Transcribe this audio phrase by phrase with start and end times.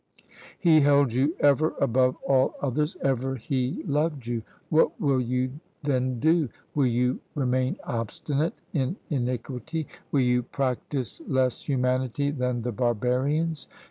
[0.57, 4.41] He held you ever above all others; ever he loved you!
[4.69, 5.51] What will you
[5.83, 6.49] then do?
[6.73, 9.85] Will you remain obstinate in iniquity?
[10.11, 13.67] Will you practise less humanity than the barbarians?